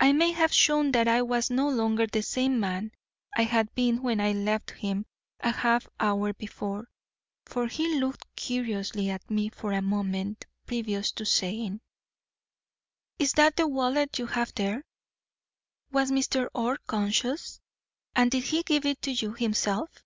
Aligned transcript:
I 0.00 0.12
may 0.14 0.32
have 0.32 0.54
shown 0.54 0.92
that 0.92 1.06
I 1.06 1.20
was 1.20 1.50
no 1.50 1.68
longer 1.68 2.06
the 2.06 2.22
same 2.22 2.58
man 2.58 2.92
I 3.36 3.42
had 3.42 3.74
been 3.74 4.00
when 4.02 4.22
I 4.22 4.32
left 4.32 4.70
him 4.70 5.04
a 5.40 5.50
half 5.50 5.86
hour 6.00 6.32
before, 6.32 6.88
for 7.44 7.66
he 7.66 7.98
looked 8.00 8.24
curiously 8.36 9.10
at 9.10 9.30
me 9.30 9.50
for 9.50 9.72
a 9.72 9.82
moment 9.82 10.46
previous 10.64 11.12
to 11.12 11.26
saying: 11.26 11.82
"'Is 13.18 13.34
that 13.34 13.56
the 13.56 13.68
wallet 13.68 14.18
you 14.18 14.24
have 14.28 14.54
there? 14.54 14.82
Was 15.92 16.10
Mr. 16.10 16.48
Orr 16.54 16.78
conscious, 16.86 17.60
and 18.14 18.30
did 18.30 18.44
he 18.44 18.62
give 18.62 18.86
it 18.86 19.02
to 19.02 19.10
you 19.12 19.34
himself?' 19.34 20.02